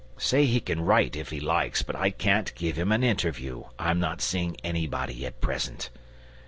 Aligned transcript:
Say 0.17 0.45
he 0.47 0.59
can 0.59 0.81
write 0.81 1.15
if 1.15 1.29
he 1.29 1.39
likes, 1.39 1.83
but 1.83 1.95
I 1.95 2.09
can't 2.09 2.55
give 2.55 2.75
him 2.75 2.91
an 2.91 3.03
interview. 3.03 3.65
I'm 3.77 3.99
not 3.99 4.19
seeing 4.19 4.57
anybody 4.63 5.27
at 5.27 5.41
present." 5.41 5.91